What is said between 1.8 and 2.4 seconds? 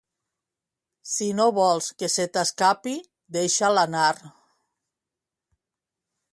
que se